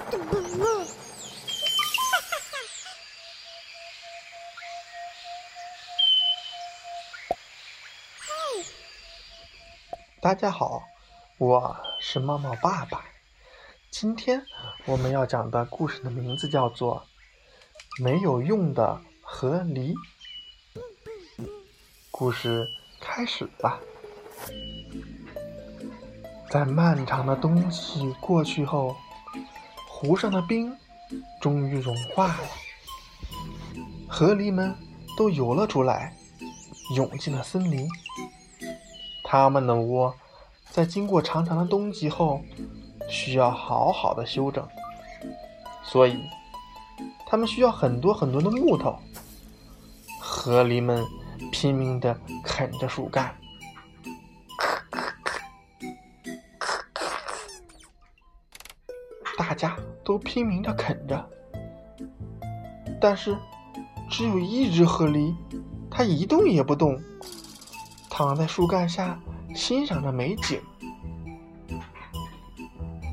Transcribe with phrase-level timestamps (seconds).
[10.20, 10.82] 大家好，
[11.38, 13.04] 我是猫猫爸爸。
[13.90, 14.42] 今天
[14.86, 17.06] 我们要讲的故事的名字叫做
[18.02, 19.94] 《没有用的河狸》。
[22.10, 22.66] 故事
[23.00, 23.78] 开始吧。
[26.50, 28.96] 在漫长的冬季过去后，
[30.00, 30.74] 湖上的冰
[31.42, 32.38] 终于融化了，
[34.08, 34.74] 河狸们
[35.14, 36.16] 都游了出来，
[36.96, 37.86] 涌进了森林。
[39.22, 40.14] 它们的窝
[40.70, 42.40] 在经过长长的冬季后，
[43.10, 44.66] 需要好好的休整，
[45.84, 46.18] 所以
[47.26, 48.98] 它们需要很多很多的木头。
[50.18, 51.04] 河狸们
[51.52, 53.36] 拼命地啃着树干，
[59.40, 61.26] 大家都拼命地啃着，
[63.00, 63.34] 但是
[64.10, 65.34] 只有一只河狸，
[65.90, 67.00] 它一动也不动。
[68.10, 69.18] 躺在树干下
[69.54, 70.60] 欣赏着美景，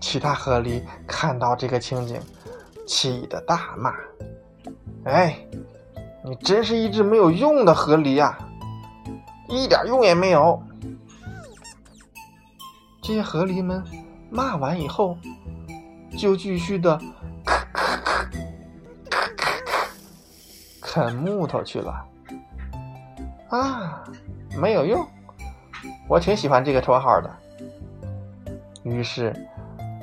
[0.00, 2.20] 其他河狸看到这个情景，
[2.84, 3.94] 气得大骂
[5.06, 5.38] ：“哎，
[6.24, 8.36] 你真是一只没有用的河狸呀，
[9.48, 10.60] 一点用也没有！”
[13.00, 13.80] 这些河狸们
[14.30, 15.16] 骂完以后，
[16.18, 17.00] 就继续的
[20.82, 22.04] 啃木头去了。
[23.48, 24.04] 啊！
[24.60, 25.06] 没有用，
[26.08, 27.30] 我挺喜欢这个绰号的。
[28.82, 29.32] 于是，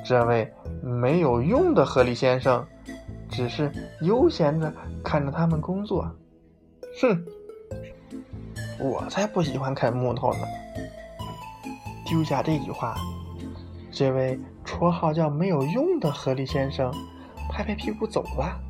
[0.04, 0.50] 这位
[0.82, 2.66] 没有用的河狸先生，
[3.28, 3.70] 只是
[4.00, 4.72] 悠闲的
[5.04, 6.10] 看着他们工作。
[7.00, 7.24] 哼，
[8.80, 10.40] 我才不喜欢啃木头呢！
[12.06, 12.96] 丢下这句话，
[13.92, 16.92] 这位绰号叫“没有用的河狸先生”
[17.48, 18.60] 拍拍屁股走了。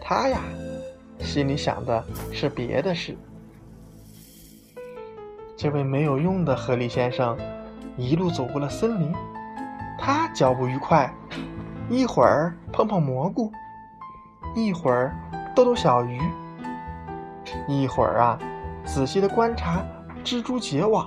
[0.00, 0.40] 他呀，
[1.20, 3.16] 心里想的是别的事。
[5.56, 7.36] 这位没有用的河狸先生，
[7.96, 9.12] 一路走过了森林。
[9.98, 11.12] 他脚步愉快，
[11.88, 13.50] 一会儿碰碰蘑菇，
[14.54, 15.14] 一会儿
[15.54, 16.20] 逗逗小鱼，
[17.68, 18.38] 一会儿啊，
[18.84, 19.84] 仔细的观察
[20.24, 21.06] 蜘蛛结网，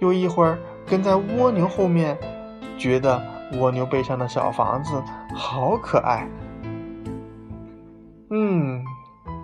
[0.00, 2.16] 又一会儿跟在蜗牛后面，
[2.78, 3.20] 觉得
[3.58, 5.02] 蜗牛背上的小房子
[5.34, 6.26] 好可爱。
[8.30, 8.84] 嗯，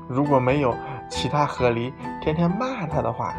[0.09, 0.75] 如果没有。
[1.13, 1.93] 其他河狸
[2.23, 3.35] 天天骂他的话，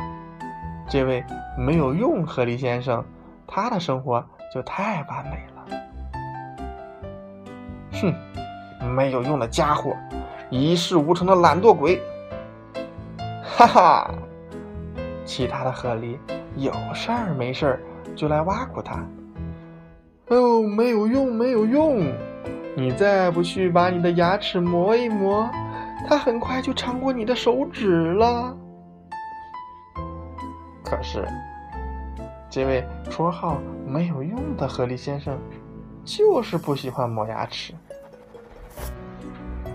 [0.90, 1.24] 这位
[1.58, 3.02] 没有用河狸先生，
[3.48, 4.22] 他的生活
[4.54, 5.66] 就太完美了。
[7.94, 8.14] 哼，
[8.94, 9.96] 没有用的家伙，
[10.50, 12.02] 一事无成的懒惰鬼！
[13.42, 14.12] 哈哈，
[15.24, 16.18] 其他的河狸
[16.58, 17.82] 有事儿没事儿
[18.22, 19.04] 就来挖苦他。
[20.28, 22.06] 哦，没有用，没有用！
[22.78, 25.50] 你再不去把你的牙齿磨一磨。
[26.08, 28.56] 它很快就长过你的手指了。
[30.84, 31.28] 可是，
[32.48, 35.36] 这位绰号没有用的河狸先生，
[36.06, 37.74] 就是不喜欢磨牙齿。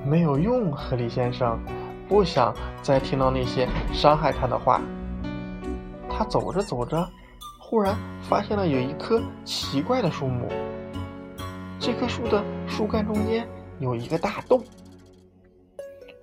[0.07, 1.59] 没有用，河狸先生
[2.09, 4.81] 不想再听到那些伤害他的话。
[6.09, 7.05] 他走着走着，
[7.69, 10.49] 忽然发现了有一棵奇怪的树木。
[11.81, 13.45] 这棵树的树干中间
[13.81, 14.63] 有一个大洞。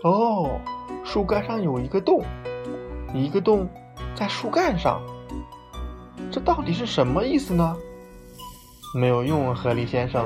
[0.03, 0.57] 哦，
[1.03, 2.23] 树干上有一个洞，
[3.13, 3.67] 一个洞
[4.15, 5.01] 在树干上，
[6.31, 7.75] 这到底是什么意思呢？
[8.95, 10.25] 没有用，河狸先生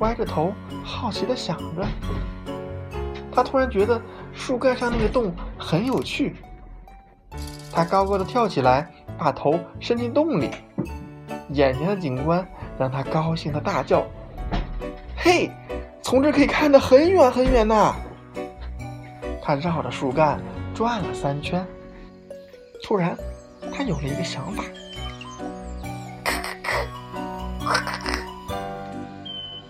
[0.00, 1.86] 歪着头好奇的想着。
[3.30, 6.34] 他突然觉得树干上那个洞很有趣，
[7.72, 10.50] 他高高的跳起来，把头伸进洞里，
[11.50, 12.46] 眼前的景观
[12.78, 14.04] 让他高兴的大叫
[15.16, 15.50] ：“嘿，
[16.02, 17.94] 从这可以看得很远很远呐！”
[19.42, 20.40] 他绕着树干
[20.74, 21.64] 转了三圈，
[22.82, 23.16] 突然，
[23.72, 24.64] 他有了一个想法。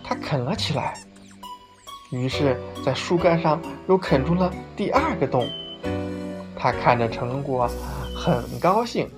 [0.03, 0.95] 他啃了起来，
[2.11, 5.47] 于是，在树干上又啃出了第二个洞。
[6.59, 7.71] 他看着成果，
[8.15, 9.09] 很高兴。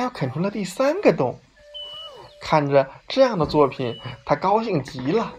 [0.00, 1.38] 他又啃出了第三个洞。
[2.40, 5.34] 看着这样的作品，他高兴极了。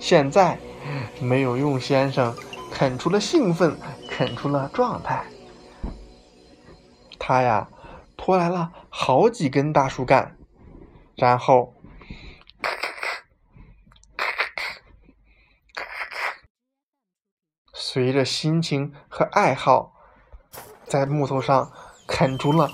[0.00, 0.58] 现在，
[1.20, 2.36] 没有用先生
[2.72, 3.78] 啃出了兴奋，
[4.08, 5.24] 啃出了状态。
[7.16, 7.68] 他呀，
[8.16, 10.36] 拖来了好几根大树干，
[11.14, 11.72] 然后，
[17.72, 19.92] 随着心情和爱好，
[20.84, 21.70] 在木头上
[22.10, 22.68] 啃出了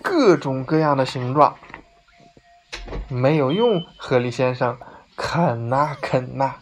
[0.00, 1.56] 各种各样的形状。
[3.08, 4.78] 没有用，河狸先生
[5.16, 6.54] 啃呐啃呐，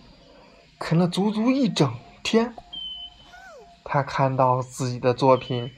[0.78, 2.54] 啃了足足一整天。
[3.84, 5.70] 他看到自己的作品，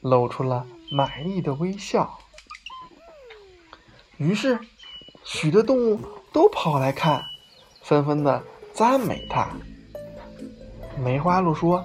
[0.00, 2.18] 露出了满意的微笑。
[4.16, 4.58] 于是，
[5.22, 6.00] 许多动物
[6.32, 7.24] 都跑来看，
[7.82, 8.42] 纷纷的
[8.72, 9.48] 赞美他。
[10.98, 11.84] 梅花鹿说：“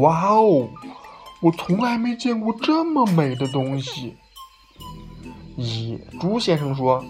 [0.00, 0.68] 哇哦，
[1.44, 4.16] 我从来没见过这么美的东西。”
[5.56, 7.04] 野猪先生说：“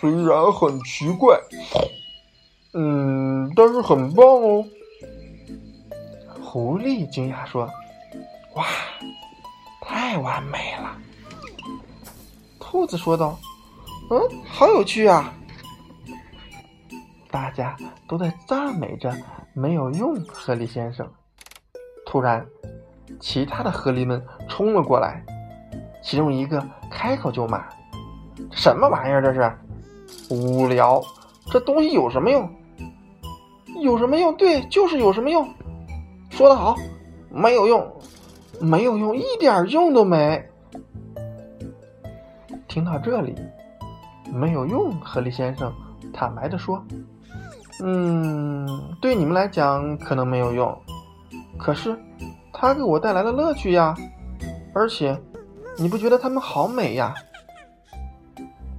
[0.00, 1.36] 虽然很奇怪，
[2.74, 4.64] 嗯，但是很棒哦。”
[6.40, 7.68] 狐狸惊讶说
[8.54, 8.64] ：“哇，
[9.82, 10.96] 太完美了！”
[12.60, 13.38] 兔子说道
[14.10, 15.34] ：“嗯，好有趣啊！”
[17.30, 17.76] 大家
[18.08, 19.14] 都在赞美着
[19.52, 21.06] 没有用河狸先生。
[22.06, 22.46] 突然，
[23.20, 25.22] 其他的河狸们冲了过来。
[26.02, 27.66] 其中一个开口就骂
[28.52, 29.20] ：“什么玩意儿？
[29.20, 29.52] 这是
[30.30, 31.02] 无聊！
[31.50, 32.48] 这东西有什么用？
[33.82, 34.34] 有什么用？
[34.36, 35.46] 对，就是有什么用。
[36.30, 36.76] 说得好，
[37.28, 37.92] 没有用，
[38.60, 40.48] 没有用，一点用都没。”
[42.68, 43.34] 听到这里，
[44.32, 44.92] 没有用。
[45.00, 45.72] 河狸先生
[46.12, 46.80] 坦白的说
[47.82, 50.78] ：“嗯，对你们来讲可能没有用，
[51.58, 51.98] 可是
[52.52, 53.94] 它给我带来了乐趣呀，
[54.74, 55.18] 而且。”
[55.78, 57.12] 你不觉得它们好美呀？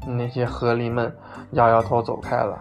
[0.08, 1.16] 那些河狸们
[1.52, 2.60] 摇摇头走开了。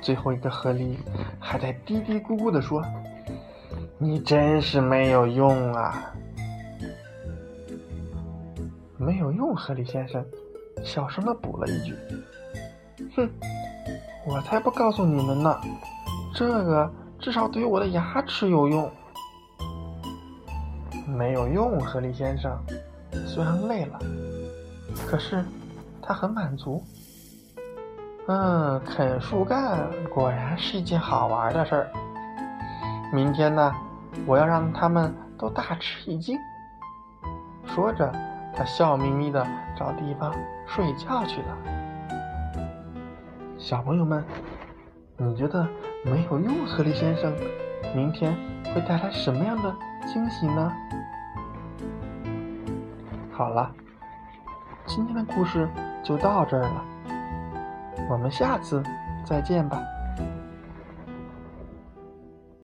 [0.00, 0.96] 最后一个河狸
[1.38, 2.82] 还在嘀嘀咕咕地说
[4.00, 6.14] ：“你真是没有用啊！”
[8.96, 10.24] 没有用，河狸先生
[10.82, 11.94] 小声的补了一句
[13.14, 13.30] ：“哼，
[14.26, 15.60] 我才不告诉你们呢，
[16.34, 16.90] 这个
[17.22, 18.90] 至少对我的牙齿有用。”
[21.08, 22.58] 没有用，河狸先生
[23.26, 23.98] 虽然累了，
[25.06, 25.44] 可是
[26.02, 26.82] 他很满足。
[28.28, 31.90] 嗯，啃树干果然是一件好玩的事儿。
[33.12, 33.74] 明天呢，
[34.26, 36.38] 我要让他们都大吃一惊。
[37.66, 38.10] 说着，
[38.54, 39.46] 他笑眯眯的
[39.76, 40.34] 找地方
[40.66, 41.58] 睡觉去了。
[43.58, 44.24] 小朋友们，
[45.16, 45.66] 你觉得
[46.04, 47.32] 没有用，河狸先生
[47.94, 48.34] 明天
[48.74, 49.74] 会带来什么样的
[50.06, 50.72] 惊喜呢？
[53.30, 53.70] 好了，
[54.86, 55.68] 今天的故事
[56.02, 56.84] 就到这儿了，
[58.10, 58.82] 我们下次
[59.24, 59.80] 再见吧。